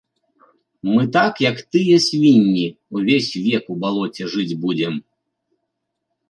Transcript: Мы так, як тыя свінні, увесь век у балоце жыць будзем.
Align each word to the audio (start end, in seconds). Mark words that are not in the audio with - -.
Мы 0.93 1.01
так, 1.17 1.33
як 1.51 1.59
тыя 1.75 1.97
свінні, 2.05 2.63
увесь 3.01 3.29
век 3.49 3.63
у 3.75 3.79
балоце 3.85 4.23
жыць 4.33 4.57
будзем. 4.65 4.93